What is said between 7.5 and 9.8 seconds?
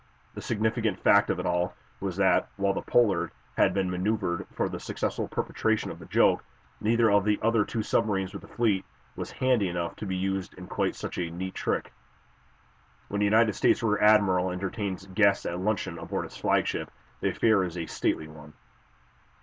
two submarines with the fleet was "handy"